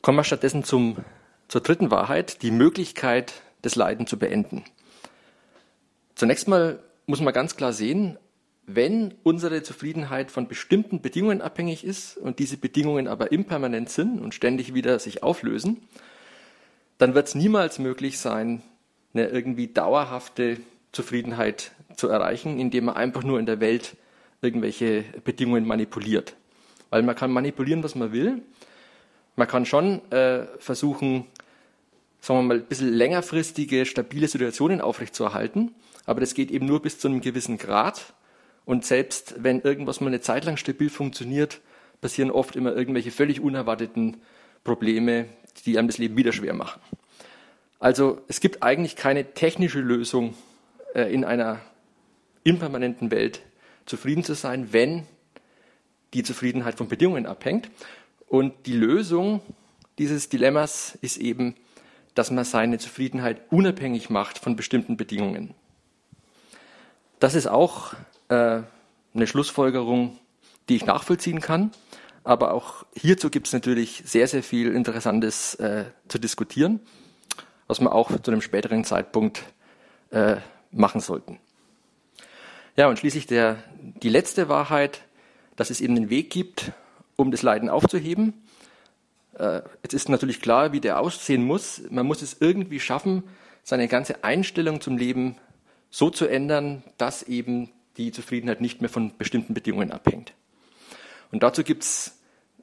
Kommen 0.00 0.18
wir 0.18 0.24
stattdessen 0.24 0.64
zum, 0.64 0.96
zur 1.48 1.60
dritten 1.60 1.90
Wahrheit, 1.90 2.42
die 2.42 2.50
Möglichkeit 2.50 3.34
das 3.62 3.76
Leiden 3.76 4.06
zu 4.06 4.18
beenden. 4.18 4.64
Zunächst 6.24 6.48
mal 6.48 6.78
muss 7.04 7.20
man 7.20 7.34
ganz 7.34 7.54
klar 7.54 7.74
sehen, 7.74 8.16
wenn 8.64 9.12
unsere 9.24 9.62
Zufriedenheit 9.62 10.30
von 10.30 10.48
bestimmten 10.48 11.02
Bedingungen 11.02 11.42
abhängig 11.42 11.84
ist 11.84 12.16
und 12.16 12.38
diese 12.38 12.56
Bedingungen 12.56 13.08
aber 13.08 13.30
impermanent 13.30 13.90
sind 13.90 14.22
und 14.22 14.32
ständig 14.32 14.72
wieder 14.72 14.98
sich 14.98 15.22
auflösen, 15.22 15.82
dann 16.96 17.14
wird 17.14 17.28
es 17.28 17.34
niemals 17.34 17.78
möglich 17.78 18.18
sein, 18.18 18.62
eine 19.12 19.26
irgendwie 19.26 19.66
dauerhafte 19.66 20.56
Zufriedenheit 20.92 21.72
zu 21.94 22.08
erreichen, 22.08 22.58
indem 22.58 22.86
man 22.86 22.96
einfach 22.96 23.22
nur 23.22 23.38
in 23.38 23.44
der 23.44 23.60
Welt 23.60 23.94
irgendwelche 24.40 25.04
Bedingungen 25.24 25.66
manipuliert. 25.66 26.36
Weil 26.88 27.02
man 27.02 27.16
kann 27.16 27.32
manipulieren, 27.32 27.82
was 27.82 27.96
man 27.96 28.12
will. 28.12 28.40
Man 29.36 29.46
kann 29.46 29.66
schon 29.66 30.00
äh, 30.10 30.46
versuchen, 30.58 31.26
sagen 32.22 32.38
wir 32.38 32.42
mal, 32.44 32.56
ein 32.60 32.64
bisschen 32.64 32.94
längerfristige, 32.94 33.84
stabile 33.84 34.26
Situationen 34.26 34.80
aufrechtzuerhalten, 34.80 35.74
aber 36.06 36.20
das 36.20 36.34
geht 36.34 36.50
eben 36.50 36.66
nur 36.66 36.82
bis 36.82 36.98
zu 36.98 37.08
einem 37.08 37.20
gewissen 37.20 37.58
Grad. 37.58 38.14
Und 38.64 38.84
selbst 38.84 39.34
wenn 39.38 39.60
irgendwas 39.60 40.00
mal 40.00 40.08
eine 40.08 40.20
Zeit 40.20 40.44
lang 40.44 40.56
stabil 40.56 40.90
funktioniert, 40.90 41.60
passieren 42.00 42.30
oft 42.30 42.56
immer 42.56 42.74
irgendwelche 42.74 43.10
völlig 43.10 43.40
unerwarteten 43.40 44.18
Probleme, 44.62 45.26
die 45.66 45.78
einem 45.78 45.88
das 45.88 45.98
Leben 45.98 46.16
wieder 46.16 46.32
schwer 46.32 46.54
machen. 46.54 46.80
Also 47.78 48.22
es 48.28 48.40
gibt 48.40 48.62
eigentlich 48.62 48.96
keine 48.96 49.34
technische 49.34 49.80
Lösung 49.80 50.34
äh, 50.94 51.12
in 51.12 51.24
einer 51.24 51.60
impermanenten 52.42 53.10
Welt 53.10 53.40
zufrieden 53.86 54.24
zu 54.24 54.34
sein, 54.34 54.72
wenn 54.72 55.06
die 56.14 56.22
Zufriedenheit 56.22 56.76
von 56.76 56.88
Bedingungen 56.88 57.26
abhängt. 57.26 57.70
Und 58.26 58.66
die 58.66 58.74
Lösung 58.74 59.40
dieses 59.98 60.28
Dilemmas 60.28 60.96
ist 61.02 61.18
eben, 61.18 61.56
dass 62.14 62.30
man 62.30 62.44
seine 62.44 62.78
Zufriedenheit 62.78 63.40
unabhängig 63.50 64.10
macht 64.10 64.38
von 64.38 64.56
bestimmten 64.56 64.96
Bedingungen. 64.96 65.54
Das 67.20 67.34
ist 67.34 67.46
auch 67.46 67.94
äh, 68.28 68.60
eine 69.14 69.26
Schlussfolgerung, 69.26 70.18
die 70.68 70.76
ich 70.76 70.86
nachvollziehen 70.86 71.40
kann. 71.40 71.70
Aber 72.24 72.54
auch 72.54 72.86
hierzu 72.96 73.28
gibt 73.28 73.46
es 73.46 73.52
natürlich 73.52 74.02
sehr, 74.06 74.26
sehr 74.26 74.42
viel 74.42 74.72
Interessantes 74.72 75.54
äh, 75.56 75.84
zu 76.08 76.18
diskutieren, 76.18 76.80
was 77.66 77.80
wir 77.80 77.92
auch 77.92 78.10
zu 78.22 78.30
einem 78.30 78.40
späteren 78.40 78.84
Zeitpunkt 78.84 79.42
äh, 80.10 80.36
machen 80.70 81.00
sollten. 81.00 81.38
Ja, 82.76 82.88
und 82.88 82.98
schließlich 82.98 83.26
der, 83.26 83.62
die 84.02 84.08
letzte 84.08 84.48
Wahrheit, 84.48 85.02
dass 85.54 85.70
es 85.70 85.80
eben 85.80 85.96
einen 85.96 86.10
Weg 86.10 86.30
gibt, 86.30 86.72
um 87.16 87.30
das 87.30 87.42
Leiden 87.42 87.68
aufzuheben. 87.68 88.32
Äh, 89.38 89.60
jetzt 89.82 89.92
ist 89.92 90.08
natürlich 90.08 90.40
klar, 90.40 90.72
wie 90.72 90.80
der 90.80 90.98
aussehen 91.00 91.44
muss. 91.44 91.82
Man 91.90 92.06
muss 92.06 92.22
es 92.22 92.38
irgendwie 92.40 92.80
schaffen, 92.80 93.22
seine 93.62 93.86
ganze 93.86 94.24
Einstellung 94.24 94.80
zum 94.80 94.96
Leben 94.96 95.36
so 95.94 96.10
zu 96.10 96.26
ändern, 96.26 96.82
dass 96.98 97.22
eben 97.22 97.70
die 97.98 98.10
Zufriedenheit 98.10 98.60
nicht 98.60 98.80
mehr 98.80 98.90
von 98.90 99.16
bestimmten 99.16 99.54
Bedingungen 99.54 99.92
abhängt. 99.92 100.32
Und 101.30 101.44
dazu 101.44 101.62
gibt 101.62 101.84
es 101.84 102.18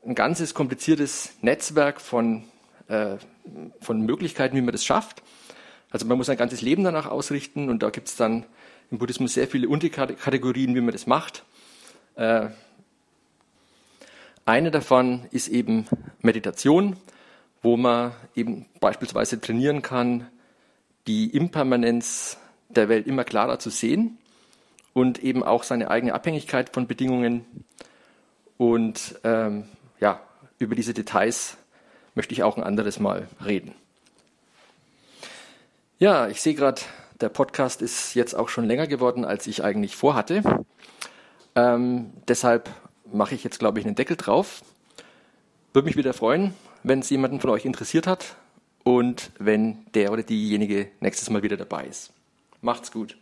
ein 0.06 0.16
ganzes 0.16 0.54
kompliziertes 0.54 1.32
Netzwerk 1.40 2.02
von, 2.02 2.44
äh, 2.90 3.16
von 3.80 4.02
Möglichkeiten, 4.02 4.58
wie 4.58 4.62
man 4.62 4.74
das 4.74 4.84
schafft. 4.84 5.24
Also 5.92 6.06
man 6.08 6.18
muss 6.18 6.28
ein 6.28 6.36
ganzes 6.36 6.62
Leben 6.62 6.84
danach 6.84 7.06
ausrichten 7.06 7.70
und 7.70 7.84
da 7.84 7.90
gibt 7.90 8.10
es 8.10 8.18
dann 8.18 8.46
im 8.92 8.98
Buddhismus 8.98 9.36
sehr 9.36 9.48
viele 9.48 9.70
Unterkategorien, 9.70 10.76
wie 10.76 10.82
man 10.82 10.92
das 10.92 11.08
macht. 11.08 11.46
Äh, 12.16 12.50
eine 14.44 14.72
davon 14.72 15.26
ist 15.32 15.48
eben 15.48 15.86
Meditation, 16.20 16.98
wo 17.62 17.78
man 17.78 18.12
eben 18.36 18.66
beispielsweise 18.82 19.40
trainieren 19.40 19.82
kann, 19.82 20.28
die 21.08 21.30
Impermanenz 21.30 22.38
der 22.76 22.90
Welt 22.90 23.08
immer 23.08 23.24
klarer 23.24 23.60
zu 23.60 23.70
sehen 23.70 24.18
und 24.94 25.24
eben 25.24 25.44
auch 25.44 25.64
seine 25.64 25.90
eigene 25.90 26.14
Abhängigkeit 26.14 26.74
von 26.74 26.88
Bedingungen 26.88 27.46
und 28.58 29.20
ähm, 29.24 29.66
ja, 30.00 30.20
über 30.60 30.76
diese 30.76 30.94
Details 30.94 31.58
möchte 32.16 32.34
ich 32.34 32.44
auch 32.44 32.58
ein 32.58 32.64
anderes 32.64 33.00
Mal 33.00 33.28
reden. 33.44 33.74
Ja, 35.98 36.28
ich 36.28 36.42
sehe 36.42 36.56
gerade, 36.56 36.82
der 37.22 37.30
Podcast 37.30 37.82
ist 37.82 38.16
jetzt 38.16 38.34
auch 38.34 38.50
schon 38.50 38.66
länger 38.66 38.88
geworden, 38.88 39.24
als 39.26 39.48
ich 39.48 39.64
eigentlich 39.64 39.96
vorhatte. 39.96 40.44
Ähm, 41.56 42.12
deshalb 42.28 42.70
mache 43.12 43.36
ich 43.36 43.44
jetzt, 43.44 43.60
glaube 43.60 43.80
ich, 43.80 43.86
einen 43.86 43.96
Deckel 43.96 44.18
drauf. 44.18 44.64
Würde 45.74 45.86
mich 45.86 45.98
wieder 45.98 46.14
freuen, 46.14 46.54
wenn 46.84 47.00
es 47.00 47.10
jemanden 47.10 47.40
von 47.40 47.50
euch 47.50 47.66
interessiert 47.66 48.08
hat 48.08 48.36
und 48.84 49.32
wenn 49.38 49.86
der 49.94 50.12
oder 50.12 50.24
diejenige 50.24 50.88
nächstes 51.00 51.30
Mal 51.30 51.44
wieder 51.44 51.58
dabei 51.58 51.86
ist. 51.86 52.12
Macht's 52.62 52.92
gut. 52.92 53.18